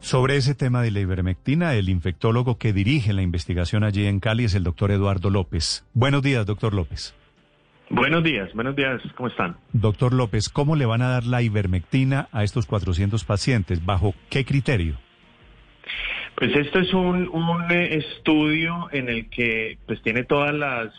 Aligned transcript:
Sobre 0.00 0.36
ese 0.36 0.54
tema 0.54 0.82
de 0.82 0.90
la 0.90 1.00
ivermectina, 1.00 1.74
el 1.74 1.90
infectólogo 1.90 2.56
que 2.58 2.72
dirige 2.72 3.12
la 3.12 3.22
investigación 3.22 3.84
allí 3.84 4.06
en 4.06 4.18
Cali 4.18 4.44
es 4.44 4.54
el 4.54 4.64
doctor 4.64 4.90
Eduardo 4.90 5.28
López. 5.28 5.86
Buenos 5.92 6.22
días, 6.22 6.46
doctor 6.46 6.72
López. 6.72 7.14
Buenos 7.90 8.24
días, 8.24 8.52
buenos 8.54 8.76
días, 8.76 9.02
¿cómo 9.16 9.28
están? 9.28 9.56
Doctor 9.72 10.14
López, 10.14 10.48
¿cómo 10.48 10.74
le 10.74 10.86
van 10.86 11.02
a 11.02 11.08
dar 11.08 11.24
la 11.24 11.42
ivermectina 11.42 12.28
a 12.32 12.44
estos 12.44 12.66
400 12.66 13.24
pacientes? 13.24 13.84
¿Bajo 13.84 14.14
qué 14.30 14.44
criterio? 14.44 14.96
Pues 16.36 16.56
esto 16.56 16.78
es 16.78 16.94
un, 16.94 17.28
un 17.28 17.70
eh, 17.70 17.96
estudio 17.96 18.88
en 18.92 19.08
el 19.08 19.28
que 19.28 19.76
pues 19.86 20.00
tiene 20.02 20.24
todas 20.24 20.54
las 20.54 20.94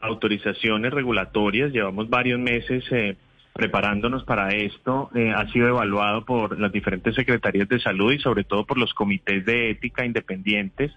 autorizaciones 0.00 0.92
regulatorias, 0.92 1.72
llevamos 1.72 2.08
varios 2.08 2.40
meses 2.40 2.84
eh, 2.90 3.16
preparándonos 3.60 4.24
para 4.24 4.48
esto, 4.56 5.10
eh, 5.14 5.34
ha 5.36 5.46
sido 5.52 5.68
evaluado 5.68 6.24
por 6.24 6.58
las 6.58 6.72
diferentes 6.72 7.14
secretarías 7.14 7.68
de 7.68 7.78
salud 7.78 8.10
y 8.10 8.18
sobre 8.18 8.42
todo 8.42 8.64
por 8.64 8.78
los 8.78 8.94
comités 8.94 9.44
de 9.44 9.68
ética 9.72 10.02
independientes 10.06 10.90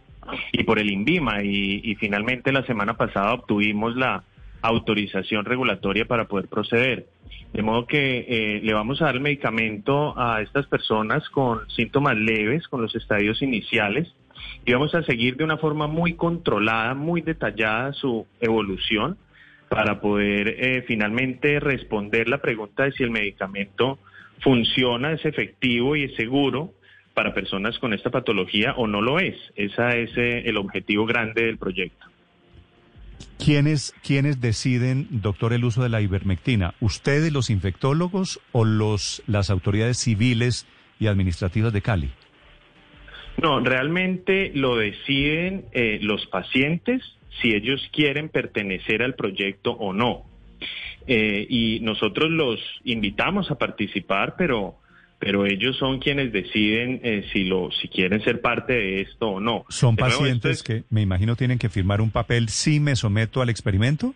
y 0.54 0.64
por 0.64 0.80
el 0.80 0.90
INVIMA. 0.90 1.44
Y, 1.44 1.94
finalmente 2.00 2.54
la 2.54 2.66
semana 2.66 2.94
pasada 2.96 3.34
obtuvimos 3.34 3.98
la 3.98 4.24
autorización 4.62 5.44
regulatoria 5.44 6.06
para 6.06 6.30
poder 6.30 6.48
proceder. 6.48 7.08
De 7.52 7.62
modo 7.62 7.86
que 7.86 8.26
eh, 8.30 8.62
le 8.64 8.74
vamos 8.74 9.02
a 9.02 9.06
dar 9.08 9.16
el 9.16 9.22
medicamento 9.22 10.18
a 10.18 10.42
estas 10.42 10.66
personas 10.68 11.28
con 11.32 11.70
síntomas 11.70 12.16
leves, 12.16 12.70
con 12.70 12.82
los 12.82 12.96
estadios 12.96 13.42
iniciales, 13.42 14.08
y 14.66 14.72
vamos 14.72 14.96
a 14.96 15.04
seguir 15.04 15.36
de 15.36 15.44
una 15.44 15.58
forma 15.58 15.88
muy 15.88 16.14
controlada, 16.14 16.94
muy 16.94 17.20
detallada 17.20 17.92
su 17.92 18.26
evolución 18.40 19.18
para 19.74 20.00
poder 20.00 20.48
eh, 20.48 20.84
finalmente 20.88 21.60
responder 21.60 22.30
la 22.30 22.38
pregunta 22.38 22.84
de 22.84 22.92
si 22.92 23.04
el 23.04 23.10
medicamento 23.10 23.98
funciona, 24.42 25.14
es 25.14 25.26
efectivo 25.26 25.96
y 25.96 26.04
es 26.04 26.16
seguro 26.16 26.74
para 27.16 27.34
personas 27.34 27.80
con 27.80 27.94
esta 27.94 28.12
patología 28.12 28.74
o 28.74 28.86
no 28.86 29.02
lo 29.02 29.20
es. 29.20 29.36
Ese 29.56 30.04
es 30.04 30.18
eh, 30.18 30.44
el 30.46 30.58
objetivo 30.58 31.06
grande 31.06 31.46
del 31.46 31.58
proyecto. 31.58 32.06
¿Quiénes, 33.44 33.96
¿Quiénes 34.06 34.42
deciden, 34.42 35.08
doctor, 35.10 35.54
el 35.54 35.66
uso 35.66 35.82
de 35.82 35.90
la 35.90 36.02
ivermectina? 36.02 36.76
¿Ustedes, 36.80 37.34
los 37.34 37.50
infectólogos 37.50 38.40
o 38.52 38.66
los, 38.66 39.24
las 39.26 39.50
autoridades 39.50 39.98
civiles 39.98 40.68
y 41.00 41.08
administrativas 41.08 41.74
de 41.74 41.82
Cali? 41.82 42.12
No, 43.42 43.60
realmente 43.60 44.52
lo 44.54 44.78
deciden 44.78 45.66
eh, 45.72 45.98
los 46.02 46.28
pacientes 46.28 47.02
si 47.42 47.54
ellos 47.54 47.82
quieren 47.92 48.30
pertenecer 48.30 49.02
al 49.04 49.16
proyecto 49.16 49.72
o 49.72 49.94
no. 49.94 50.24
Eh, 51.06 51.46
y 51.50 51.80
nosotros 51.82 52.30
los 52.30 52.60
invitamos 52.86 53.52
a 53.52 53.56
participar, 53.56 54.36
pero 54.38 54.78
pero 55.20 55.46
ellos 55.46 55.78
son 55.78 56.00
quienes 56.00 56.34
deciden 56.34 57.00
eh, 57.02 57.26
si 57.32 57.46
lo 57.46 57.72
si 57.72 57.88
quieren 57.88 58.22
ser 58.24 58.42
parte 58.42 58.74
de 58.74 59.02
esto 59.02 59.30
o 59.30 59.40
no. 59.40 59.66
Son 59.70 59.96
pacientes 59.96 60.64
que 60.64 60.84
me 60.90 61.02
imagino 61.02 61.38
tienen 61.38 61.58
que 61.58 61.70
firmar 61.70 62.02
un 62.02 62.12
papel 62.12 62.50
si 62.50 62.80
me 62.80 62.96
someto 62.96 63.42
al 63.42 63.50
experimento. 63.50 64.14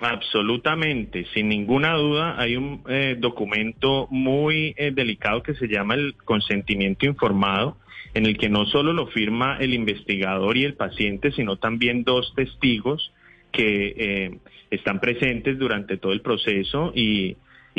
Absolutamente, 0.00 1.26
sin 1.32 1.48
ninguna 1.48 1.94
duda 1.94 2.40
hay 2.40 2.56
un 2.56 2.82
eh, 2.88 3.16
documento 3.18 4.08
muy 4.10 4.74
delicado 4.92 5.42
que 5.42 5.54
se 5.54 5.68
llama 5.68 5.94
el 5.94 6.14
consentimiento 6.16 7.06
informado 7.06 7.78
en 8.14 8.26
el 8.26 8.38
que 8.38 8.48
no 8.48 8.64
solo 8.66 8.92
lo 8.92 9.08
firma 9.08 9.58
el 9.58 9.74
investigador 9.74 10.56
y 10.56 10.64
el 10.64 10.74
paciente, 10.74 11.32
sino 11.32 11.56
también 11.56 12.04
dos 12.04 12.32
testigos 12.34 13.12
que 13.50 13.94
eh, 13.96 14.38
están 14.70 15.00
presentes 15.00 15.58
durante 15.58 15.96
todo 15.96 16.12
el 16.12 16.20
proceso 16.20 16.92
y, 16.94 17.36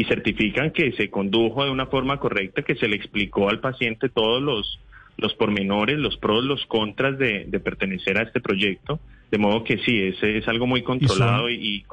certifican 0.09 0.71
que 0.71 0.91
se 0.91 1.09
condujo 1.09 1.63
de 1.63 1.71
una 1.71 1.85
forma 1.85 2.19
correcta, 2.19 2.63
que 2.63 2.75
se 2.75 2.89
le 2.89 2.97
explicó 2.97 3.49
al 3.49 3.61
paciente 3.61 4.09
todos 4.09 4.43
los, 4.43 4.77
los 5.17 5.33
pormenores, 5.35 5.97
los 5.97 6.17
pros, 6.17 6.43
los 6.43 6.65
contras 6.65 7.17
de, 7.17 7.47
pertenecer 7.63 8.17
a 8.17 8.23
este 8.23 8.41
proyecto. 8.41 8.99
De 9.35 9.39
modo 9.39 9.65
que 9.65 9.77
sí, 9.79 10.01
es, 10.01 10.23
es 10.23 10.47
algo 10.47 10.65
muy 10.65 10.81
controlado 10.81 11.49
y, 11.49 11.83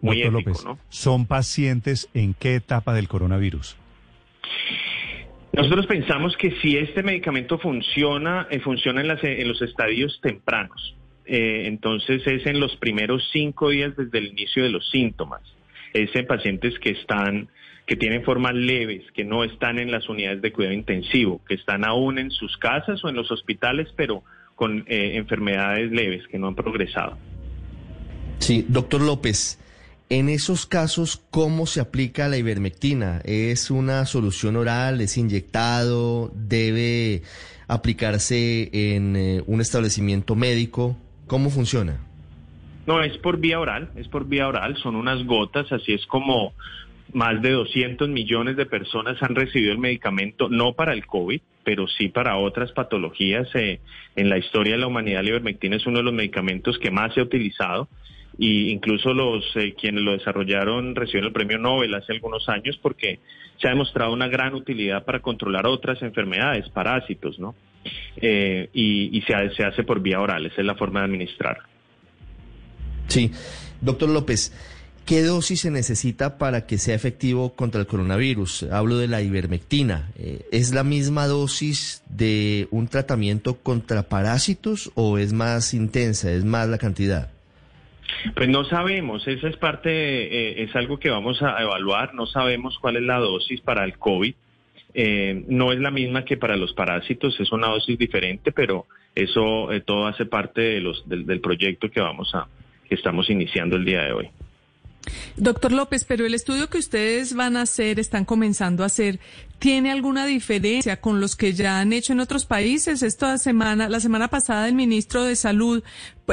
muy 0.00 0.20
ético. 0.20 0.76
¿Son 0.88 1.26
pacientes 1.26 2.10
en 2.12 2.34
qué 2.34 2.56
etapa 2.56 2.92
del 2.92 3.06
coronavirus? 3.06 3.76
Nosotros 5.52 5.86
pensamos 5.86 6.36
que 6.36 6.50
si 6.60 6.76
este 6.76 7.04
medicamento 7.04 7.56
funciona, 7.60 8.48
eh, 8.50 8.58
funciona 8.58 9.00
en, 9.00 9.46
los 9.46 9.62
estadios 9.62 10.18
tempranos. 10.20 10.96
Eh, 11.24 11.66
entonces 11.66 12.26
es 12.26 12.44
en 12.46 12.58
los 12.58 12.74
primeros 12.78 13.22
cinco 13.32 13.70
días 13.70 13.94
desde 13.96 14.18
el 14.18 14.26
inicio 14.26 14.64
de 14.64 14.70
los 14.70 14.90
síntomas. 14.90 15.42
Es 15.92 16.10
en 16.16 16.26
pacientes 16.26 16.76
que 16.80 16.90
están, 16.90 17.48
que 17.86 17.94
tienen 17.94 18.24
formas 18.24 18.54
leves, 18.54 19.04
que 19.12 19.22
no 19.22 19.44
están 19.44 19.78
en 19.78 19.92
las 19.92 20.08
unidades 20.08 20.42
de 20.42 20.50
cuidado 20.50 20.74
intensivo, 20.74 21.40
que 21.46 21.54
están 21.54 21.84
aún 21.84 22.18
en 22.18 22.32
sus 22.32 22.56
casas 22.56 23.04
o 23.04 23.08
en 23.08 23.14
los 23.14 23.30
hospitales, 23.30 23.86
pero 23.94 24.24
con 24.58 24.84
eh, 24.88 25.12
enfermedades 25.14 25.92
leves 25.92 26.26
que 26.26 26.36
no 26.36 26.48
han 26.48 26.56
progresado. 26.56 27.16
Sí, 28.40 28.66
doctor 28.68 29.00
López. 29.00 29.60
En 30.10 30.28
esos 30.28 30.66
casos, 30.66 31.22
¿cómo 31.30 31.66
se 31.66 31.80
aplica 31.80 32.26
la 32.26 32.38
ivermectina? 32.38 33.20
¿Es 33.24 33.70
una 33.70 34.04
solución 34.04 34.56
oral? 34.56 35.00
¿Es 35.00 35.16
inyectado? 35.16 36.32
¿Debe 36.34 37.22
aplicarse 37.68 38.68
en 38.72 39.14
eh, 39.14 39.42
un 39.46 39.60
establecimiento 39.60 40.34
médico? 40.34 40.96
¿Cómo 41.28 41.50
funciona? 41.50 42.00
No, 42.84 43.00
es 43.00 43.16
por 43.18 43.38
vía 43.38 43.60
oral, 43.60 43.92
es 43.94 44.08
por 44.08 44.26
vía 44.26 44.48
oral, 44.48 44.76
son 44.78 44.96
unas 44.96 45.24
gotas, 45.24 45.70
así 45.70 45.92
es 45.92 46.04
como 46.06 46.52
más 47.12 47.40
de 47.42 47.52
200 47.52 48.08
millones 48.08 48.56
de 48.56 48.66
personas 48.66 49.22
han 49.22 49.36
recibido 49.36 49.70
el 49.70 49.78
medicamento, 49.78 50.48
no 50.48 50.72
para 50.72 50.94
el 50.94 51.06
COVID, 51.06 51.40
pero 51.68 51.86
sí 51.86 52.08
para 52.08 52.38
otras 52.38 52.72
patologías. 52.72 53.46
Eh, 53.54 53.80
en 54.16 54.30
la 54.30 54.38
historia 54.38 54.72
de 54.72 54.78
la 54.78 54.86
humanidad, 54.86 55.22
la 55.22 55.28
ivermectina 55.28 55.76
es 55.76 55.86
uno 55.86 55.98
de 55.98 56.04
los 56.04 56.14
medicamentos 56.14 56.78
que 56.78 56.90
más 56.90 57.12
se 57.12 57.20
ha 57.20 57.24
utilizado 57.24 57.88
y 58.38 58.70
incluso 58.70 59.12
los 59.12 59.44
eh, 59.54 59.74
quienes 59.78 60.02
lo 60.02 60.12
desarrollaron 60.12 60.94
recibieron 60.94 61.26
el 61.26 61.34
premio 61.34 61.58
Nobel 61.58 61.94
hace 61.94 62.14
algunos 62.14 62.48
años 62.48 62.78
porque 62.80 63.18
se 63.60 63.66
ha 63.66 63.72
demostrado 63.72 64.14
una 64.14 64.28
gran 64.28 64.54
utilidad 64.54 65.04
para 65.04 65.20
controlar 65.20 65.66
otras 65.66 66.00
enfermedades, 66.00 66.70
parásitos, 66.70 67.38
¿no? 67.38 67.54
Eh, 68.16 68.70
y, 68.72 69.22
se, 69.26 69.50
se, 69.50 69.62
hace 69.62 69.84
por 69.84 70.00
vía 70.00 70.22
oral, 70.22 70.46
esa 70.46 70.62
es 70.62 70.66
la 70.66 70.74
forma 70.74 71.00
de 71.00 71.04
administrar. 71.04 71.58
Sí, 73.08 73.30
doctor 73.82 74.08
López, 74.08 74.54
¿qué 75.08 75.22
dosis 75.22 75.60
se 75.60 75.70
necesita 75.70 76.36
para 76.36 76.66
que 76.66 76.76
sea 76.76 76.94
efectivo 76.94 77.54
contra 77.54 77.80
el 77.80 77.86
coronavirus? 77.86 78.64
Hablo 78.64 78.98
de 78.98 79.08
la 79.08 79.22
ivermectina. 79.22 80.10
Eh, 80.18 80.42
¿Es 80.52 80.74
la 80.74 80.84
misma 80.84 81.26
dosis 81.26 82.04
de 82.10 82.68
un 82.70 82.88
tratamiento 82.88 83.54
contra 83.54 84.02
parásitos 84.02 84.92
o 84.96 85.16
es 85.16 85.32
más 85.32 85.72
intensa, 85.72 86.30
es 86.30 86.44
más 86.44 86.68
la 86.68 86.76
cantidad? 86.76 87.30
Pues 88.34 88.50
no 88.50 88.64
sabemos, 88.64 89.26
esa 89.26 89.48
es 89.48 89.56
parte, 89.56 89.90
eh, 89.90 90.62
es 90.64 90.76
algo 90.76 90.98
que 90.98 91.08
vamos 91.08 91.42
a 91.42 91.58
evaluar, 91.62 92.14
no 92.14 92.26
sabemos 92.26 92.78
cuál 92.78 92.96
es 92.96 93.02
la 93.02 93.16
dosis 93.16 93.62
para 93.62 93.84
el 93.84 93.96
COVID. 93.96 94.34
Eh, 94.92 95.44
no 95.48 95.72
es 95.72 95.78
la 95.78 95.90
misma 95.90 96.26
que 96.26 96.36
para 96.36 96.56
los 96.56 96.74
parásitos, 96.74 97.38
es 97.40 97.50
una 97.50 97.68
dosis 97.68 97.98
diferente, 97.98 98.52
pero 98.52 98.86
eso 99.14 99.72
eh, 99.72 99.80
todo 99.80 100.06
hace 100.06 100.26
parte 100.26 100.60
de 100.60 100.80
los, 100.80 101.08
del, 101.08 101.24
del 101.24 101.40
proyecto 101.40 101.90
que 101.90 102.00
vamos 102.00 102.34
a, 102.34 102.46
que 102.86 102.94
estamos 102.94 103.30
iniciando 103.30 103.76
el 103.76 103.86
día 103.86 104.02
de 104.02 104.12
hoy. 104.12 104.30
Doctor 105.36 105.72
López, 105.72 106.04
pero 106.04 106.26
el 106.26 106.34
estudio 106.34 106.68
que 106.68 106.78
ustedes 106.78 107.34
van 107.34 107.56
a 107.56 107.62
hacer, 107.62 107.98
están 107.98 108.24
comenzando 108.24 108.82
a 108.82 108.86
hacer, 108.86 109.20
¿tiene 109.58 109.90
alguna 109.90 110.26
diferencia 110.26 111.00
con 111.00 111.20
los 111.20 111.36
que 111.36 111.52
ya 111.52 111.80
han 111.80 111.92
hecho 111.92 112.12
en 112.12 112.20
otros 112.20 112.44
países? 112.44 113.02
Esta 113.02 113.38
semana, 113.38 113.88
la 113.88 114.00
semana 114.00 114.28
pasada, 114.28 114.68
el 114.68 114.74
ministro 114.74 115.24
de 115.24 115.36
Salud 115.36 115.82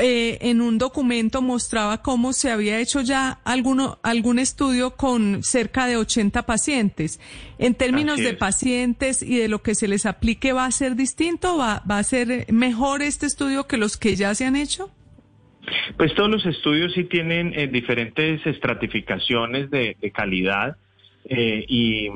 eh, 0.01 0.39
en 0.41 0.61
un 0.61 0.77
documento 0.77 1.41
mostraba 1.41 2.01
cómo 2.01 2.33
se 2.33 2.51
había 2.51 2.79
hecho 2.79 3.01
ya 3.01 3.39
alguno, 3.43 3.99
algún 4.01 4.39
estudio 4.39 4.95
con 4.95 5.43
cerca 5.43 5.85
de 5.85 5.97
80 5.97 6.45
pacientes. 6.45 7.19
En 7.57 7.75
términos 7.75 8.17
de 8.17 8.33
pacientes 8.33 9.21
y 9.21 9.37
de 9.37 9.47
lo 9.47 9.61
que 9.61 9.75
se 9.75 9.87
les 9.87 10.05
aplique, 10.05 10.51
¿va 10.51 10.65
a 10.65 10.71
ser 10.71 10.95
distinto? 10.95 11.57
¿Va, 11.57 11.83
va 11.89 11.99
a 11.99 12.03
ser 12.03 12.51
mejor 12.51 13.01
este 13.03 13.25
estudio 13.25 13.67
que 13.67 13.77
los 13.77 13.97
que 13.97 14.15
ya 14.15 14.33
se 14.35 14.45
han 14.45 14.55
hecho? 14.55 14.91
Pues 15.97 16.13
todos 16.15 16.29
los 16.29 16.45
estudios 16.45 16.93
sí 16.93 17.05
tienen 17.05 17.53
eh, 17.55 17.67
diferentes 17.67 18.45
estratificaciones 18.45 19.69
de, 19.69 19.95
calidad 20.13 20.77
eh, 21.25 21.65
y 21.67 22.09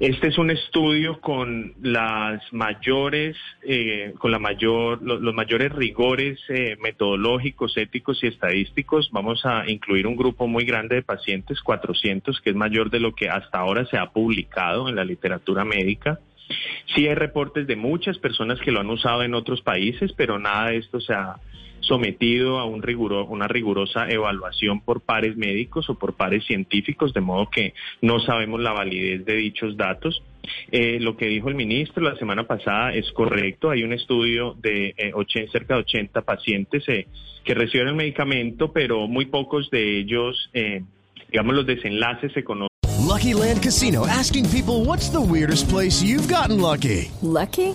Este 0.00 0.28
es 0.28 0.38
un 0.38 0.50
estudio 0.52 1.20
con 1.20 1.74
las 1.82 2.40
mayores, 2.52 3.36
eh, 3.64 4.14
con 4.18 4.30
la 4.30 4.38
mayor, 4.38 5.02
los, 5.02 5.34
mayores 5.34 5.72
rigores 5.72 6.38
eh, 6.48 6.76
metodológicos, 6.80 7.76
éticos 7.76 8.22
y 8.22 8.28
estadísticos. 8.28 9.10
Vamos 9.10 9.44
a 9.44 9.68
incluir 9.68 10.06
un 10.06 10.14
grupo 10.14 10.46
muy 10.46 10.64
grande 10.64 10.94
de 10.94 11.02
pacientes, 11.02 11.60
400, 11.62 12.40
que 12.40 12.50
es 12.50 12.56
mayor 12.56 12.90
de 12.90 13.00
lo 13.00 13.12
que 13.12 13.28
hasta 13.28 13.58
ahora 13.58 13.86
se 13.86 13.98
ha 13.98 14.10
publicado 14.10 14.88
en 14.88 14.94
la 14.94 15.04
literatura 15.04 15.64
médica. 15.64 16.20
Sí 16.94 17.08
hay 17.08 17.16
reportes 17.16 17.66
de 17.66 17.74
muchas 17.74 18.18
personas 18.18 18.60
que 18.60 18.70
lo 18.70 18.78
han 18.78 18.90
usado 18.90 19.24
en 19.24 19.34
otros 19.34 19.62
países, 19.62 20.12
pero 20.12 20.38
nada 20.38 20.70
de 20.70 20.76
esto 20.76 21.00
se 21.00 21.12
ha 21.12 21.36
sometido 21.88 22.58
a 22.58 22.64
un 22.64 22.82
riguro, 22.82 23.24
una 23.26 23.48
rigurosa 23.48 24.08
evaluación 24.08 24.80
por 24.80 25.00
pares 25.00 25.36
médicos 25.36 25.88
o 25.90 25.94
por 25.98 26.14
pares 26.14 26.44
científicos, 26.46 27.12
de 27.14 27.20
modo 27.20 27.48
que 27.50 27.74
no 28.02 28.20
sabemos 28.20 28.60
la 28.60 28.72
validez 28.72 29.24
de 29.24 29.34
dichos 29.34 29.76
datos. 29.76 30.22
Eh, 30.70 30.98
lo 31.00 31.16
que 31.16 31.26
dijo 31.26 31.48
el 31.48 31.54
ministro 31.54 32.02
la 32.02 32.16
semana 32.16 32.44
pasada 32.44 32.92
es 32.92 33.10
correcto. 33.12 33.70
Hay 33.70 33.82
un 33.82 33.92
estudio 33.92 34.54
de 34.60 34.94
eh, 34.96 35.12
80, 35.14 35.50
cerca 35.50 35.74
de 35.74 35.80
80 35.80 36.22
pacientes 36.22 36.84
eh, 36.88 37.06
que 37.44 37.54
reciben 37.54 37.88
el 37.88 37.94
medicamento, 37.94 38.72
pero 38.72 39.08
muy 39.08 39.26
pocos 39.26 39.70
de 39.70 39.98
ellos, 39.98 40.50
eh, 40.52 40.82
digamos, 41.30 41.54
los 41.54 41.66
desenlaces 41.66 42.32
se 42.32 42.44
conocen. 42.44 42.68
Lucky 43.06 43.32
Land 43.32 43.62
Casino 43.62 44.06
asking 44.06 44.44
people 44.50 44.84
what's 44.84 45.10
the 45.10 45.20
weirdest 45.20 45.68
place 45.68 46.02
you've 46.02 46.28
gotten 46.28 46.60
lucky? 46.60 47.10
Lucky? 47.22 47.74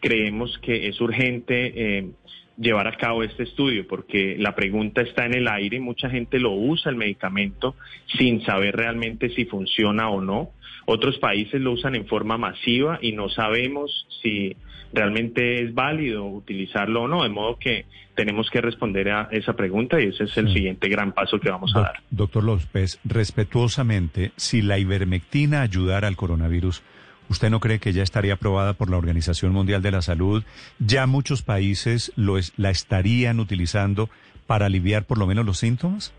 creemos 0.00 0.58
que 0.58 0.88
es 0.88 1.00
urgente 1.00 1.72
eh, 1.98 2.10
llevar 2.58 2.88
a 2.88 2.96
cabo 2.96 3.22
este 3.22 3.42
estudio 3.42 3.86
porque 3.86 4.36
la 4.38 4.54
pregunta 4.54 5.02
está 5.02 5.26
en 5.26 5.34
el 5.34 5.48
aire, 5.48 5.78
mucha 5.80 6.08
gente 6.08 6.38
lo 6.38 6.52
usa 6.52 6.90
el 6.90 6.96
medicamento 6.96 7.74
sin 8.18 8.42
saber 8.44 8.74
realmente 8.76 9.28
si 9.30 9.44
funciona 9.44 10.08
o 10.08 10.20
no. 10.20 10.50
Otros 10.86 11.18
países 11.18 11.60
lo 11.60 11.72
usan 11.72 11.96
en 11.96 12.06
forma 12.06 12.38
masiva 12.38 12.98
y 13.02 13.12
no 13.12 13.28
sabemos 13.28 14.06
si 14.22 14.56
realmente 14.92 15.62
es 15.64 15.74
válido 15.74 16.24
utilizarlo 16.24 17.02
o 17.02 17.08
no, 17.08 17.24
de 17.24 17.28
modo 17.28 17.58
que 17.58 17.86
tenemos 18.14 18.48
que 18.50 18.60
responder 18.60 19.10
a 19.10 19.28
esa 19.32 19.54
pregunta 19.54 20.00
y 20.00 20.06
ese 20.06 20.24
es 20.24 20.36
el 20.38 20.46
Sí. 20.48 20.54
siguiente 20.54 20.88
gran 20.88 21.12
paso 21.12 21.38
que 21.40 21.50
vamos 21.50 21.74
a 21.74 21.80
dar. 21.80 21.94
Doctor 22.10 22.44
López, 22.44 23.00
respetuosamente, 23.04 24.30
si 24.36 24.62
la 24.62 24.78
ivermectina 24.78 25.62
ayudara 25.62 26.08
al 26.08 26.16
coronavirus, 26.16 26.82
¿usted 27.28 27.50
no 27.50 27.60
cree 27.60 27.78
que 27.78 27.92
ya 27.92 28.02
estaría 28.02 28.34
aprobada 28.34 28.74
por 28.74 28.90
la 28.90 28.96
Organización 28.96 29.52
Mundial 29.52 29.82
de 29.82 29.90
la 29.90 30.02
Salud? 30.02 30.44
¿Ya 30.78 31.06
muchos 31.06 31.42
países 31.42 32.12
la 32.16 32.70
estarían 32.70 33.40
utilizando 33.40 34.08
para 34.46 34.66
aliviar 34.66 35.04
por 35.04 35.18
lo 35.18 35.26
menos 35.26 35.44
los 35.44 35.58
síntomas? 35.58 36.12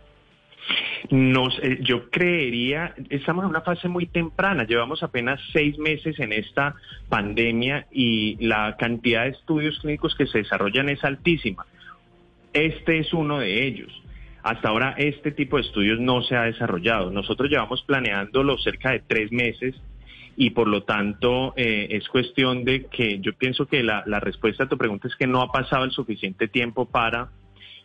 Nos, 1.09 1.57
eh, 1.63 1.80
yo 1.81 2.09
creería, 2.09 2.94
estamos 3.09 3.44
en 3.44 3.51
una 3.51 3.62
fase 3.62 3.88
muy 3.88 4.07
temprana, 4.07 4.65
llevamos 4.65 5.04
apenas 5.04 5.39
seis 5.54 5.77
meses 5.77 6.19
en 6.19 6.33
esta 6.33 6.75
pandemia 7.07 7.88
y 7.92 8.36
la 8.45 8.75
cantidad 8.77 9.24
de 9.24 9.30
estudios 9.30 9.80
clínicos 9.80 10.15
que 10.15 10.27
se 10.27 10.39
desarrollan 10.39 10.89
es 10.89 11.04
altísima. 11.04 11.65
Este 12.51 13.00
es 13.00 13.13
uno 13.13 13.39
de 13.39 13.65
ellos. 13.65 14.01
Hasta 14.44 14.69
ahora 14.69 14.95
este 14.98 15.31
tipo 15.31 15.57
de 15.57 15.63
estudios 15.63 16.00
no 16.00 16.21
se 16.24 16.36
ha 16.36 16.44
desarrollado. 16.44 17.12
Nosotros 17.12 17.50
llevamos 17.50 17.83
planeándolo 17.83 18.57
cerca 18.57 18.92
de 18.92 19.00
tres 19.00 19.31
meses 19.31 19.75
y 20.39 20.51
por 20.51 20.68
lo 20.68 20.84
tanto 20.84 21.54
eh, 21.57 21.88
es 21.92 22.07
cuestión 22.10 22.63
de 22.63 22.86
que 22.86 23.19
yo 23.19 23.34
pienso 23.34 23.66
que 23.66 23.81
la, 23.84 24.04
la 24.06 24.19
respuesta 24.19 24.66
a 24.66 24.69
tu 24.69 24.78
pregunta 24.78 25.07
es 25.07 25.16
que 25.16 25.25
no 25.28 25.42
ha 25.42 25.51
pasado 25.51 25.84
el 25.84 25.92
suficiente 25.92 26.48
tiempo 26.48 26.86
para 26.86 27.30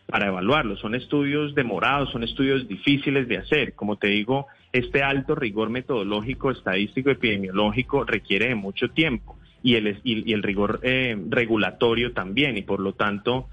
para 0.05 0.27
evaluarlo. 0.27 0.75
Son 0.77 0.95
estudios 0.95 1.55
demorados, 1.55 2.11
son 2.11 2.23
estudios 2.23 2.67
difíciles 2.67 3.25
de 3.29 3.37
hacer. 3.37 3.73
Como 3.73 3.95
te 3.95 4.09
digo, 4.09 4.47
este 4.73 5.01
alto 5.01 5.33
rigor 5.33 5.69
metodológico, 5.69 6.51
estadístico, 6.51 7.09
epidemiológico 7.09 8.03
requiere 8.03 8.49
de 8.49 8.55
mucho 8.55 8.89
tiempo 8.89 9.39
y 9.63 9.75
el, 9.75 9.97
y, 10.03 10.29
y 10.29 10.33
el 10.33 10.43
rigor 10.43 10.81
eh, 10.83 11.15
regulatorio 11.29 12.11
también 12.11 12.57
y 12.57 12.63
por 12.63 12.81
lo 12.81 12.91
tanto 12.93 13.47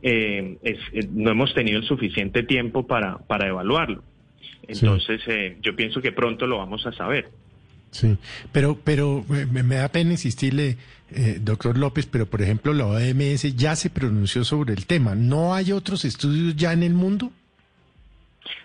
eh, 0.00 0.56
es- 0.62 0.78
eh, 0.92 1.08
no 1.12 1.32
hemos 1.32 1.52
tenido 1.54 1.78
el 1.80 1.84
suficiente 1.84 2.44
tiempo 2.44 2.86
para, 2.86 3.18
para 3.18 3.48
evaluarlo. 3.48 4.04
Entonces 4.68 5.20
eh, 5.26 5.56
yo 5.60 5.74
pienso 5.74 6.00
que 6.00 6.12
pronto 6.12 6.46
lo 6.46 6.58
vamos 6.58 6.86
a 6.86 6.92
saber. 6.92 7.30
Sí, 7.96 8.16
pero, 8.52 8.78
pero 8.82 9.24
eh, 9.34 9.46
me, 9.46 9.76
da 9.76 9.88
pena 9.88 10.12
insistirle, 10.12 10.76
eh, 11.10 11.38
doctor 11.40 11.78
López, 11.78 12.06
pero 12.06 12.26
por 12.26 12.42
ejemplo 12.42 12.74
la 12.74 12.86
OMS 12.86 13.56
ya 13.56 13.74
se 13.74 13.88
pronunció 13.88 14.44
sobre 14.44 14.74
el 14.74 14.86
tema. 14.86 15.14
¿No 15.14 15.54
hay 15.54 15.72
otros 15.72 16.04
estudios 16.04 16.54
ya 16.56 16.72
en 16.72 16.82
el 16.82 16.92
mundo? 16.92 17.32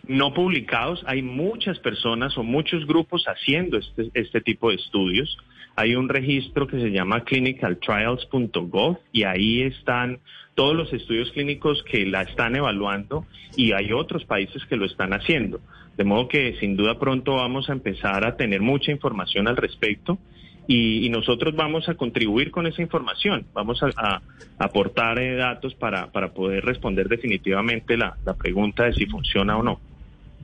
no 0.08 0.34
publicados. 0.34 1.04
Hay 1.08 1.22
muchas 1.22 1.80
personas 1.80 2.38
o 2.38 2.44
muchos 2.44 2.86
grupos 2.86 3.26
haciendo 3.26 3.78
este, 3.78 4.10
este 4.14 4.42
tipo 4.42 4.70
de 4.70 4.76
estudios. 4.76 5.38
Hay 5.76 5.96
un 5.96 6.10
registro 6.10 6.68
que 6.68 6.80
se 6.80 6.92
llama 6.92 7.24
clinicaltrials.gov 7.24 8.98
y 9.12 9.24
ahí 9.24 9.62
están 9.62 10.20
todos 10.56 10.76
los 10.76 10.92
estudios 10.92 11.32
clínicos 11.32 11.84
que 11.84 12.06
la 12.06 12.24
están 12.24 12.56
evaluando 12.56 13.26
y 13.56 13.72
hay 13.72 13.94
otros 13.94 14.26
países 14.26 14.64
que 14.66 14.76
lo 14.76 14.86
están 14.86 15.14
haciendo. 15.14 15.62
De 15.98 16.04
modo 16.04 16.28
que 16.28 16.58
sin 16.60 16.76
duda 16.76 16.98
pronto 16.98 17.36
vamos 17.36 17.70
a 17.70 17.74
empezar 17.74 18.26
a 18.26 18.36
tener 18.36 18.62
mucha 18.62 18.92
información 18.92 19.48
al 19.48 19.58
respecto 19.58 20.18
y, 20.68 21.10
nosotros 21.10 21.56
vamos 21.56 21.90
a 21.90 21.96
contribuir 21.96 22.52
con 22.52 22.66
esa 22.66 22.82
información. 22.82 23.46
Vamos 23.54 23.84
a, 23.84 23.90
a 23.98 24.22
aportar 24.58 25.20
eh, 25.20 25.36
datos 25.36 25.76
para, 25.76 26.12
para 26.12 26.34
poder 26.34 26.64
responder 26.64 27.10
definitivamente 27.10 27.98
la, 27.98 28.16
la 28.26 28.34
pregunta 28.36 28.86
de 28.86 28.94
si 28.94 29.06
funciona 29.06 29.58
o 29.58 29.64
no. 29.64 29.80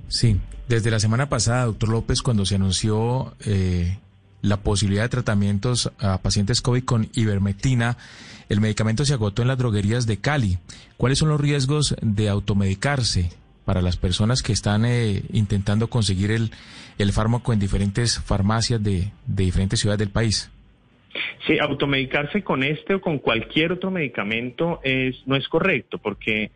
Sí, 0.10 0.38
desde 0.68 0.92
la 0.92 1.00
semana 1.00 1.30
pasada, 1.30 1.66
doctor 1.66 1.90
López, 1.90 2.22
cuando 2.22 2.46
se 2.46 2.56
anunció 2.56 3.34
eh, 3.46 3.98
la 4.42 4.58
posibilidad 4.58 5.04
de 5.04 5.10
tratamientos 5.10 5.92
a 6.00 6.22
pacientes 6.22 6.62
COVID 6.62 6.84
con 6.84 7.10
ivermectina, 7.14 7.98
el 8.50 8.60
medicamento 8.60 9.06
se 9.06 9.14
agotó 9.14 9.42
en 9.42 9.48
las 9.48 9.58
droguerías 9.58 10.08
de 10.08 10.18
Cali. 10.18 10.58
¿Cuáles 10.98 11.20
son 11.20 11.30
los 11.30 11.40
riesgos 11.40 11.96
de 12.02 12.30
automedicarse 12.30 13.30
para 13.68 13.82
las 13.82 13.98
personas 13.98 14.42
que 14.42 14.54
están 14.54 14.86
eh, 14.86 15.24
intentando 15.34 15.90
conseguir 15.90 16.32
el, 16.32 16.52
el 16.98 17.12
fármaco 17.12 17.52
en 17.52 17.60
diferentes 17.60 18.18
farmacias 18.18 18.82
de, 18.82 19.12
de 19.26 19.44
diferentes 19.44 19.82
ciudades 19.82 20.00
del 20.00 20.10
país? 20.10 20.50
Sí, 21.46 21.60
automedicarse 21.60 22.44
con 22.44 22.64
este 22.64 22.94
o 22.94 23.02
con 23.02 23.20
cualquier 23.20 23.74
otro 23.74 23.92
medicamento 23.92 24.80
es 24.84 25.16
no 25.26 25.36
es 25.36 25.46
correcto 25.50 25.98
porque 25.98 26.52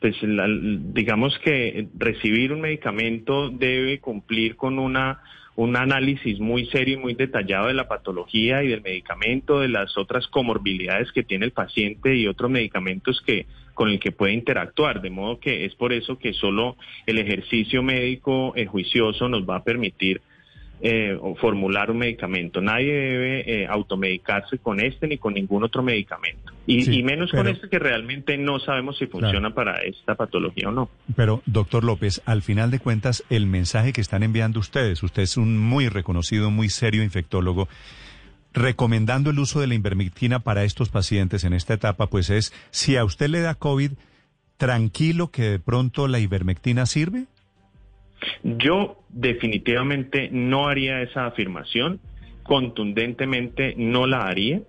pues 0.00 0.14
la- 0.22 0.46
digamos 0.48 1.38
que 1.44 1.88
recibir 1.98 2.50
un 2.54 2.62
medicamento 2.62 3.50
debe 3.50 4.00
cumplir 4.00 4.56
con 4.56 4.78
una 4.78 5.20
un 5.56 5.76
análisis 5.76 6.40
muy 6.40 6.66
serio 6.66 6.94
y 6.98 7.00
muy 7.00 7.14
detallado 7.14 7.68
de 7.68 7.74
la 7.74 7.86
patología 7.86 8.62
y 8.62 8.68
del 8.68 8.82
medicamento, 8.82 9.60
de 9.60 9.68
las 9.68 9.96
otras 9.96 10.26
comorbilidades 10.28 11.12
que 11.12 11.22
tiene 11.22 11.46
el 11.46 11.52
paciente 11.52 12.14
y 12.16 12.26
otros 12.26 12.50
medicamentos 12.50 13.22
que 13.24 13.46
con 13.74 13.88
el 13.88 13.98
que 13.98 14.12
puede 14.12 14.32
interactuar, 14.32 15.00
de 15.00 15.10
modo 15.10 15.40
que 15.40 15.64
es 15.64 15.74
por 15.74 15.92
eso 15.92 16.18
que 16.18 16.32
solo 16.32 16.76
el 17.06 17.18
ejercicio 17.18 17.82
médico 17.82 18.52
eh, 18.56 18.66
juicioso 18.66 19.28
nos 19.28 19.48
va 19.48 19.56
a 19.56 19.64
permitir 19.64 20.20
eh, 20.80 21.16
o 21.20 21.34
formular 21.36 21.90
un 21.90 21.98
medicamento. 21.98 22.60
Nadie 22.60 22.92
debe 22.92 23.62
eh, 23.62 23.66
automedicarse 23.66 24.58
con 24.58 24.80
este 24.80 25.06
ni 25.06 25.18
con 25.18 25.34
ningún 25.34 25.64
otro 25.64 25.82
medicamento. 25.82 26.52
Y, 26.66 26.82
Sí, 26.84 26.98
y 26.98 27.02
menos 27.02 27.30
con 27.30 27.46
este 27.46 27.68
que 27.68 27.78
realmente 27.78 28.36
no 28.38 28.58
sabemos 28.58 28.98
si 28.98 29.06
funciona 29.06 29.54
para 29.54 29.82
esta 29.82 30.14
patología 30.14 30.68
o 30.68 30.72
no. 30.72 30.90
Pero, 31.14 31.42
doctor 31.46 31.84
López, 31.84 32.22
al 32.24 32.42
final 32.42 32.70
de 32.70 32.78
cuentas, 32.78 33.24
el 33.30 33.46
mensaje 33.46 33.92
que 33.92 34.00
están 34.00 34.22
enviando 34.22 34.60
ustedes, 34.60 35.02
usted 35.02 35.22
es 35.22 35.36
un 35.36 35.58
muy 35.58 35.88
reconocido, 35.88 36.50
muy 36.50 36.70
serio 36.70 37.02
infectólogo, 37.02 37.68
recomendando 38.54 39.30
el 39.30 39.38
uso 39.38 39.60
de 39.60 39.66
la 39.66 39.74
ivermectina 39.74 40.40
para 40.40 40.64
estos 40.64 40.88
pacientes 40.88 41.44
en 41.44 41.52
esta 41.52 41.74
etapa, 41.74 42.08
pues 42.08 42.30
es, 42.30 42.52
si 42.70 42.96
a 42.96 43.04
usted 43.04 43.28
le 43.28 43.40
da 43.40 43.56
COVID, 43.56 43.92
tranquilo 44.56 45.30
que 45.30 45.42
de 45.42 45.58
pronto 45.58 46.08
la 46.08 46.20
ivermectina 46.20 46.86
sirve. 46.86 47.26
Yo 48.42 48.98
definitivamente 49.08 50.28
no 50.30 50.68
haría 50.68 51.02
esa 51.02 51.26
afirmación, 51.26 52.00
contundentemente 52.42 53.74
no 53.76 54.06
la 54.06 54.26
haría. 54.26 54.60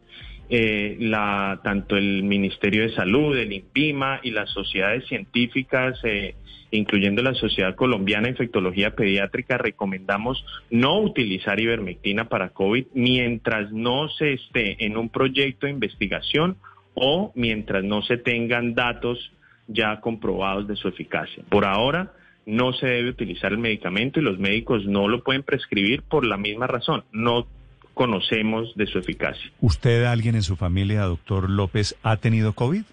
eh, 0.49 0.97
la, 0.99 1.59
tanto 1.63 1.97
el 1.97 2.23
Ministerio 2.23 2.83
de 2.83 2.93
Salud, 2.93 3.35
el 3.37 3.51
INPIMA 3.51 4.19
y 4.23 4.31
las 4.31 4.49
sociedades 4.51 5.05
científicas, 5.07 5.99
eh, 6.03 6.35
incluyendo 6.71 7.21
la 7.23 7.33
Sociedad 7.33 7.75
Colombiana 7.75 8.23
de 8.23 8.31
Infectología 8.31 8.95
Pediátrica, 8.95 9.57
recomendamos 9.57 10.43
no 10.69 10.99
utilizar 10.99 11.59
ivermectina 11.59 12.29
para 12.29 12.49
COVID 12.49 12.85
mientras 12.93 13.71
no 13.71 14.09
se 14.09 14.33
esté 14.33 14.85
en 14.85 14.97
un 14.97 15.09
proyecto 15.09 15.65
de 15.65 15.73
investigación 15.73 16.57
o 16.93 17.31
mientras 17.35 17.83
no 17.83 18.01
se 18.03 18.17
tengan 18.17 18.75
datos 18.75 19.31
ya 19.67 19.99
comprobados 19.99 20.67
de 20.67 20.75
su 20.75 20.87
eficacia. 20.87 21.43
Por 21.49 21.65
ahora 21.65 22.11
no 22.45 22.73
se 22.73 22.87
debe 22.87 23.09
utilizar 23.09 23.51
el 23.51 23.57
medicamento 23.57 24.19
y 24.19 24.23
los 24.23 24.37
médicos 24.39 24.85
no 24.85 25.07
lo 25.07 25.23
pueden 25.23 25.43
prescribir 25.43 26.03
por 26.03 26.25
la 26.25 26.37
misma 26.37 26.67
razón. 26.67 27.03
No 27.11 27.47
conocemos 27.93 28.75
de 28.75 28.87
su 28.87 28.99
eficacia. 28.99 29.51
¿Usted, 29.61 30.03
alguien 30.03 30.35
en 30.35 30.43
su 30.43 30.55
familia, 30.55 31.01
doctor 31.03 31.49
López, 31.49 31.95
ha 32.03 32.17
tenido 32.17 32.53
COVID? 32.53 32.83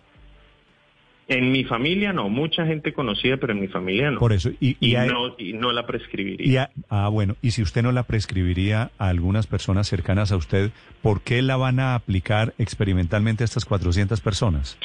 En 1.28 1.50
mi 1.52 1.64
familia 1.64 2.12
no, 2.12 2.28
mucha 2.28 2.66
gente 2.66 2.92
conocida, 2.92 3.36
pero 3.36 3.52
en 3.52 3.60
mi 3.60 3.68
familia 3.68 4.10
no. 4.10 4.18
Por 4.18 4.32
eso, 4.32 4.50
y, 4.60 4.76
y, 4.80 4.96
hay- 4.96 5.08
no, 5.08 5.34
y 5.38 5.52
no 5.54 5.72
la 5.72 5.86
prescribiría. 5.86 6.70
a- 6.90 7.06
ah, 7.06 7.08
bueno, 7.08 7.36
y 7.40 7.52
si 7.52 7.62
usted 7.62 7.82
no 7.82 7.92
la 7.92 8.02
prescribiría 8.02 8.90
a 8.98 9.08
algunas 9.08 9.46
personas 9.46 9.86
cercanas 9.88 10.30
a 10.32 10.36
usted, 10.36 10.72
¿por 11.00 11.22
qué 11.22 11.40
la 11.40 11.56
van 11.56 11.80
a 11.80 11.94
aplicar 11.94 12.54
experimentalmente 12.58 13.44
a 13.44 13.46
estas 13.46 13.64
400 13.64 14.20
personas? 14.20 14.76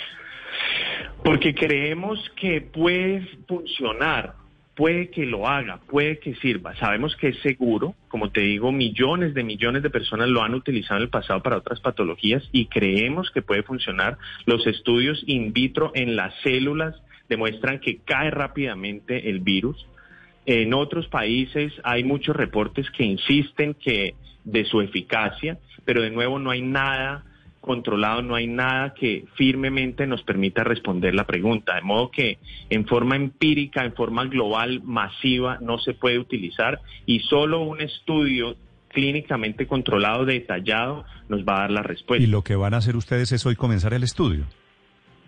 Porque 1.23 1.53
creemos 1.53 2.19
que 2.39 2.61
puede 2.61 3.27
funcionar, 3.47 4.35
puede 4.77 5.09
que 5.09 5.25
lo 5.25 5.47
haga, 5.47 5.79
puede 5.89 6.19
que 6.19 6.35
sirva. 6.35 6.75
Sabemos 6.75 7.15
que 7.15 7.29
es 7.29 7.39
seguro, 7.39 7.95
como 8.07 8.29
te 8.29 8.41
digo, 8.41 8.71
millones 8.71 9.33
de 9.33 9.43
millones 9.43 9.81
de 9.81 9.89
personas 9.89 10.29
lo 10.29 10.43
han 10.43 10.53
utilizado 10.53 10.97
en 10.97 11.03
el 11.03 11.09
pasado 11.09 11.41
para 11.41 11.57
otras 11.57 11.79
patologías 11.79 12.47
y 12.51 12.67
creemos 12.67 13.31
que 13.31 13.41
puede 13.41 13.63
funcionar. 13.63 14.19
Los 14.45 14.67
estudios 14.67 15.23
in 15.25 15.51
vitro 15.51 15.91
en 15.95 16.15
las 16.15 16.31
células 16.43 16.95
demuestran 17.27 17.79
que 17.79 17.97
cae 18.05 18.29
rápidamente 18.29 19.31
el 19.31 19.39
virus. 19.39 19.83
En 20.45 20.75
otros 20.75 21.07
países 21.07 21.73
hay 21.83 22.03
muchos 22.03 22.35
reportes 22.35 22.89
que 22.91 23.03
insisten 23.03 23.73
que 23.73 24.13
de 24.43 24.63
su 24.65 24.79
eficacia, 24.79 25.57
pero 25.85 26.03
de 26.03 26.11
nuevo 26.11 26.37
no 26.37 26.51
hay 26.51 26.61
nada 26.61 27.25
controlado, 27.67 28.23
no 28.23 28.33
hay 28.33 28.47
nada 28.47 28.95
que 28.95 29.25
firmemente 29.35 30.07
nos 30.07 30.23
permita 30.23 30.63
responder 30.63 31.13
la 31.13 31.27
pregunta. 31.27 31.75
De 31.75 31.81
modo 31.81 32.09
que 32.09 32.39
en 32.71 32.87
forma 32.87 33.15
empírica, 33.15 33.85
en 33.85 33.93
forma 33.93 34.25
global, 34.25 34.81
masiva, 34.83 35.59
no 35.61 35.77
se 35.77 35.93
puede 35.93 36.17
utilizar 36.17 36.81
y 37.05 37.19
solo 37.19 37.61
un 37.61 37.81
estudio 37.81 38.55
clínicamente 38.89 39.67
controlado, 39.67 40.25
detallado, 40.25 41.05
nos 41.29 41.41
va 41.41 41.57
a 41.57 41.59
dar 41.61 41.71
la 41.71 41.83
respuesta. 41.83 42.23
Y 42.23 42.27
lo 42.27 42.43
que 42.43 42.55
van 42.55 42.73
a 42.73 42.77
hacer 42.77 42.95
ustedes 42.95 43.31
es 43.31 43.45
hoy 43.45 43.55
comenzar 43.55 43.93
el 43.93 44.01
estudio. 44.01 44.45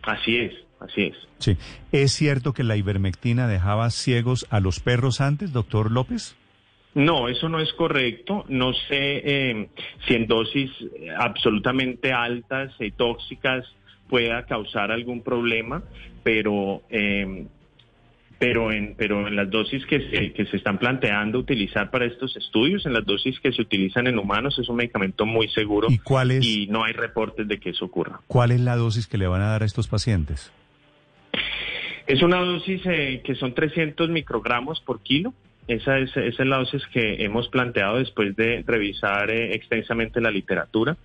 Así 0.01 0.38
es, 0.38 0.53
así 0.79 1.03
es. 1.03 1.15
Sí. 1.38 1.58
¿Es 1.91 2.13
cierto 2.13 2.53
que 2.53 2.63
la 2.63 2.77
ivermectina 2.77 3.48
dejaba 3.48 3.89
ciegos 3.91 4.48
a 4.50 4.60
los 4.60 4.79
perros 4.79 5.22
antes, 5.22 5.53
doctor 5.53 5.91
López? 5.91 6.36
No, 6.96 7.27
eso 7.27 7.50
no 7.50 7.60
es 7.60 7.72
correcto. 7.74 8.46
No 8.50 8.74
sé 8.74 8.89
eh, 9.24 9.69
si 10.08 10.15
en 10.15 10.27
dosis 10.27 10.72
eh, 10.81 11.10
absolutamente 11.15 12.12
altas 12.12 12.74
y 12.79 12.91
tóxicas 12.91 13.65
pueda 14.10 14.46
causar 14.46 14.91
algún 14.91 15.22
problema, 15.22 15.84
pero 16.24 16.81
eh, 16.89 17.46
pero 18.39 18.72
en 18.72 18.96
pero 18.98 19.27
en 19.27 19.36
las 19.36 19.50
dosis 19.51 19.86
que 19.86 20.00
se, 20.10 20.34
que 20.34 20.46
se 20.46 20.58
están 20.58 20.79
planteando 20.79 21.38
utilizar 21.38 21.91
para 21.91 22.05
estos 22.05 22.36
estudios, 22.36 22.86
en 22.86 22.93
las 22.93 23.05
dosis 23.05 23.39
que 23.39 23.51
se 23.51 23.62
utilizan 23.62 24.08
en 24.08 24.17
humanos, 24.17 24.58
es 24.58 24.67
un 24.67 24.77
medicamento 24.77 25.25
muy 25.25 25.48
seguro 25.50 25.88
¿Y 25.91 26.00
cuál 26.00 26.31
es, 26.31 26.46
y 26.46 26.67
no 26.67 26.84
hay 26.84 26.93
reportes 26.93 27.48
de 27.48 27.60
que 27.60 27.69
eso 27.69 27.86
ocurra. 27.86 28.22
cuál 28.27 28.51
es 28.51 28.62
la 28.62 28.75
dosis 28.75 29.05
que 29.05 29.17
le 29.17 29.27
van 29.27 29.41
a 29.41 29.50
dar 29.50 29.62
a 29.62 29.65
estos 29.65 29.88
pacientes? 29.88 30.51
Es 32.08 32.24
una 32.24 32.39
dosis 32.39 32.81
eh, 32.86 33.22
que 33.24 33.36
son 33.36 33.53
300 33.53 34.10
microgramos 34.10 34.81
por 34.81 35.01
kilo. 35.01 35.34
Esa 35.69 35.99
es, 35.99 36.09
esa 36.17 36.43
es 36.43 36.49
la 36.49 36.57
dosis 36.57 36.81
que 36.91 37.23
hemos 37.23 37.47
planteado 37.47 37.97
después 37.99 38.35
de 38.35 38.63
revisar 38.65 39.29
eh, 39.29 39.53
extensamente 39.53 40.19
la 40.19 40.31
literatura 40.31 40.97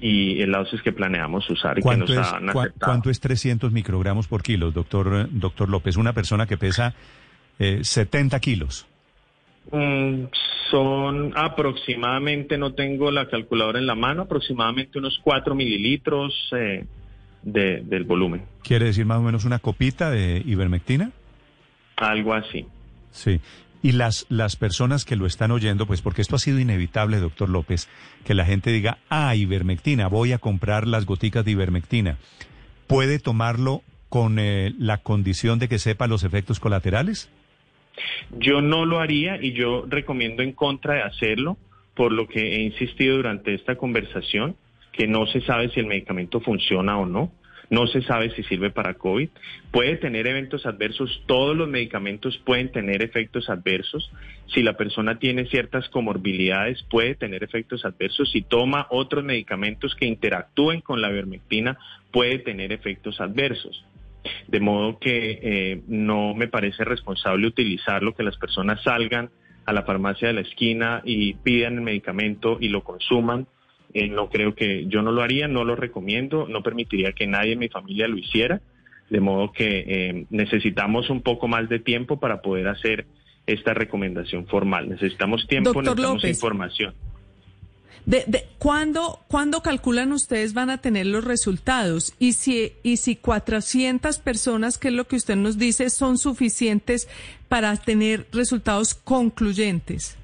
y 0.00 0.44
la 0.46 0.58
dosis 0.58 0.82
que 0.82 0.90
planeamos 0.92 1.48
usar 1.48 1.74
y 1.78 1.82
que 1.82 1.82
¿Cuánto 1.82 2.12
nos 2.14 2.26
es, 2.26 2.32
han 2.32 2.46
cua- 2.48 2.62
aceptado. 2.62 2.90
cuánto 2.92 3.10
es 3.10 3.20
300 3.20 3.70
microgramos 3.72 4.26
por 4.26 4.42
kilo, 4.42 4.72
doctor, 4.72 5.12
eh, 5.14 5.26
doctor 5.30 5.68
López? 5.68 5.96
Una 5.96 6.12
persona 6.12 6.46
que 6.46 6.56
pesa 6.56 6.94
eh, 7.60 7.78
70 7.82 8.40
kilos. 8.40 8.86
Mm, 9.70 10.24
son 10.72 11.32
aproximadamente, 11.36 12.58
no 12.58 12.72
tengo 12.74 13.12
la 13.12 13.28
calculadora 13.28 13.78
en 13.78 13.86
la 13.86 13.94
mano, 13.94 14.22
aproximadamente 14.22 14.98
unos 14.98 15.20
4 15.22 15.54
mililitros 15.54 16.34
eh, 16.58 16.84
de- 17.42 17.82
del 17.84 18.02
volumen, 18.04 18.42
¿Quiere 18.64 18.86
decir 18.86 19.04
más 19.06 19.18
o 19.18 19.22
menos 19.22 19.44
una 19.44 19.60
copita 19.60 20.10
de 20.10 20.42
ivermectina? 20.44 21.12
algo 21.96 22.34
así. 22.34 22.66
Sí. 23.12 23.38
Y 23.82 23.92
las, 23.92 24.26
las 24.28 24.56
personas 24.56 25.04
que 25.04 25.16
lo 25.16 25.26
están 25.26 25.50
oyendo, 25.50 25.86
pues 25.86 26.02
porque 26.02 26.22
esto 26.22 26.36
ha 26.36 26.38
sido 26.38 26.60
inevitable, 26.60 27.18
doctor 27.18 27.48
López, 27.48 27.88
que 28.24 28.34
la 28.34 28.44
gente 28.44 28.70
diga, 28.70 28.98
ah, 29.08 29.34
ivermectina, 29.34 30.06
voy 30.06 30.32
a 30.32 30.38
comprar 30.38 30.86
las 30.86 31.04
goticas 31.04 31.44
de 31.44 31.50
ivermectina. 31.50 32.18
¿Puede 32.86 33.18
tomarlo 33.18 33.82
con 34.08 34.38
eh, 34.38 34.72
la 34.78 34.98
condición 34.98 35.58
de 35.58 35.68
que 35.68 35.78
sepa 35.78 36.06
los 36.06 36.22
efectos 36.22 36.60
colaterales? 36.60 37.30
Yo 38.38 38.60
no 38.60 38.86
lo 38.86 39.00
haría 39.00 39.42
y 39.42 39.52
yo 39.52 39.84
recomiendo 39.88 40.42
en 40.42 40.52
contra 40.52 40.94
de 40.94 41.02
hacerlo, 41.02 41.56
por 41.94 42.12
lo 42.12 42.28
que 42.28 42.56
he 42.56 42.62
insistido 42.62 43.16
durante 43.16 43.54
esta 43.54 43.76
conversación, 43.76 44.56
que 44.92 45.06
no 45.06 45.26
se 45.26 45.40
sabe 45.42 45.70
si 45.70 45.80
el 45.80 45.86
medicamento 45.86 46.40
funciona 46.40 46.98
o 46.98 47.06
no, 47.06 47.32
no 47.72 47.86
se 47.86 48.02
sabe 48.02 48.30
si 48.36 48.42
sirve 48.42 48.68
para 48.68 48.92
COVID, 48.92 49.30
puede 49.70 49.96
tener 49.96 50.26
eventos 50.26 50.66
adversos, 50.66 51.22
todos 51.24 51.56
los 51.56 51.66
medicamentos 51.70 52.36
pueden 52.44 52.70
tener 52.70 53.02
efectos 53.02 53.48
adversos, 53.48 54.12
si 54.52 54.62
la 54.62 54.76
persona 54.76 55.18
tiene 55.18 55.46
ciertas 55.46 55.88
comorbilidades 55.88 56.82
puede 56.90 57.14
tener 57.14 57.42
efectos 57.42 57.86
adversos, 57.86 58.30
si 58.30 58.42
toma 58.42 58.86
otros 58.90 59.24
medicamentos 59.24 59.94
que 59.94 60.04
interactúen 60.04 60.82
con 60.82 61.00
la 61.00 61.10
ivermectina 61.10 61.78
puede 62.10 62.40
tener 62.40 62.72
efectos 62.72 63.18
adversos. 63.22 63.86
De 64.48 64.60
modo 64.60 64.98
que 64.98 65.40
eh, 65.42 65.82
no 65.88 66.34
me 66.34 66.48
parece 66.48 66.84
responsable 66.84 67.46
utilizarlo, 67.46 68.14
que 68.14 68.22
las 68.22 68.36
personas 68.36 68.82
salgan 68.82 69.30
a 69.64 69.72
la 69.72 69.84
farmacia 69.84 70.28
de 70.28 70.34
la 70.34 70.42
esquina 70.42 71.00
y 71.06 71.32
pidan 71.34 71.76
el 71.76 71.80
medicamento 71.80 72.58
y 72.60 72.68
lo 72.68 72.84
consuman. 72.84 73.46
Eh, 73.94 74.08
no 74.08 74.28
creo 74.30 74.54
que 74.54 74.86
yo 74.86 75.02
no 75.02 75.12
lo 75.12 75.22
haría, 75.22 75.48
no 75.48 75.64
lo 75.64 75.76
recomiendo, 75.76 76.46
no 76.48 76.62
permitiría 76.62 77.12
que 77.12 77.26
nadie 77.26 77.52
en 77.52 77.58
mi 77.58 77.68
familia 77.68 78.08
lo 78.08 78.16
hiciera. 78.16 78.60
De 79.10 79.20
modo 79.20 79.52
que 79.52 79.84
eh, 79.86 80.26
necesitamos 80.30 81.10
un 81.10 81.20
poco 81.20 81.46
más 81.46 81.68
de 81.68 81.78
tiempo 81.78 82.18
para 82.18 82.40
poder 82.40 82.68
hacer 82.68 83.06
esta 83.46 83.74
recomendación 83.74 84.46
formal. 84.46 84.88
Necesitamos 84.88 85.46
tiempo, 85.46 85.72
Doctor 85.72 85.84
necesitamos 85.84 86.22
López. 86.22 86.36
información. 86.36 86.94
De, 88.06 88.24
de, 88.26 88.46
¿cuándo, 88.58 89.20
¿Cuándo 89.28 89.62
calculan 89.62 90.12
ustedes 90.12 90.54
van 90.54 90.70
a 90.70 90.78
tener 90.78 91.06
los 91.06 91.24
resultados? 91.24 92.14
Y 92.18 92.32
si, 92.32 92.72
y 92.82 92.96
si 92.96 93.14
400 93.14 94.18
personas, 94.18 94.78
que 94.78 94.88
es 94.88 94.94
lo 94.94 95.06
que 95.06 95.16
usted 95.16 95.36
nos 95.36 95.56
dice, 95.56 95.88
son 95.90 96.18
suficientes 96.18 97.08
para 97.48 97.76
tener 97.76 98.26
resultados 98.32 98.94
concluyentes. 98.94 100.16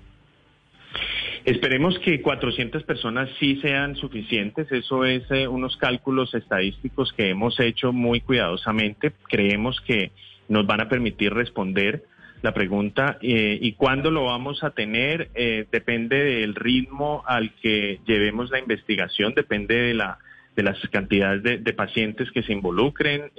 Esperemos 1.49 1.99
que 2.01 2.21
400 2.21 2.83
personas 2.83 3.31
sí 3.41 3.59
sean 3.63 3.97
suficientes. 3.97 4.71
Eso 4.71 5.07
es 5.07 5.23
eh, 5.31 5.49
unos 5.49 5.79
cálculos 5.79 6.35
estadísticos 6.35 7.11
que 7.15 7.31
hemos 7.31 7.59
hecho 7.59 7.91
muy 7.91 8.21
cuidadosamente. 8.21 9.13
Creemos 9.31 9.81
que 9.81 10.13
nos 10.51 10.67
van 10.67 10.83
a 10.83 10.91
permitir 10.91 11.33
responder 11.33 12.05
la 12.43 12.53
pregunta 12.53 13.17
eh, 13.23 13.59
y 13.63 13.73
cuándo 13.73 14.11
lo 14.11 14.27
vamos 14.27 14.63
a 14.63 14.73
tener 14.73 15.31
eh, 15.35 15.65
depende 15.73 16.23
del 16.23 16.55
ritmo 16.55 17.25
al 17.27 17.55
que 17.63 17.99
llevemos 18.07 18.51
la 18.51 18.59
investigación, 18.59 19.33
depende 19.35 19.75
de 19.75 19.95
la 19.95 20.19
de 20.55 20.63
las 20.65 20.79
cantidades 20.91 21.43
de, 21.43 21.57
de 21.59 21.73
pacientes 21.73 22.31
que 22.31 22.43
se 22.43 22.53
involucren. 22.53 23.31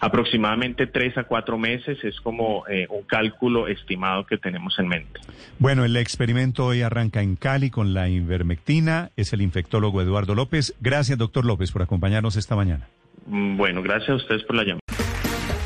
Aproximadamente 0.00 0.86
tres 0.86 1.16
a 1.18 1.24
cuatro 1.24 1.58
meses 1.58 1.98
es 2.04 2.20
como 2.20 2.64
eh, 2.68 2.86
un 2.90 3.02
cálculo 3.02 3.68
estimado 3.68 4.26
que 4.26 4.38
tenemos 4.38 4.78
en 4.78 4.88
mente. 4.88 5.20
Bueno, 5.58 5.84
el 5.84 5.96
experimento 5.96 6.66
hoy 6.66 6.82
arranca 6.82 7.20
en 7.22 7.36
Cali 7.36 7.70
con 7.70 7.94
la 7.94 8.08
ivermectina. 8.08 9.10
Es 9.16 9.32
el 9.32 9.42
infectólogo 9.42 10.00
Eduardo 10.02 10.34
López. 10.34 10.74
Gracias, 10.80 11.18
doctor 11.18 11.44
López, 11.44 11.72
por 11.72 11.82
acompañarnos 11.82 12.36
esta 12.36 12.54
mañana. 12.56 12.88
Mm, 13.26 13.56
Bueno, 13.56 13.82
gracias 13.82 14.10
a 14.10 14.14
ustedes 14.14 14.44
por 14.44 14.56
la 14.56 14.62
llamada. 14.62 14.80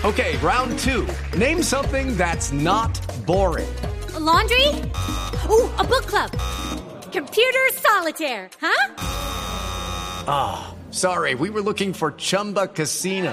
Okay, 0.04 0.36
round 0.42 0.76
two. 0.78 1.06
Name 1.38 1.62
something 1.62 2.16
that's 2.16 2.52
not 2.52 2.90
boring. 3.24 3.68
A 4.16 4.18
laundry? 4.20 4.66
Ooh, 5.48 5.70
a 5.78 5.84
book 5.84 6.06
club. 6.06 6.30
Computer 7.12 7.60
solitaire, 7.74 8.48
huh? 8.60 8.94
Ah, 10.26 10.74
sorry, 10.90 11.34
we 11.34 11.50
were 11.50 11.60
looking 11.62 11.92
for 11.92 12.12
Chumba 12.16 12.66
Casino. 12.68 13.32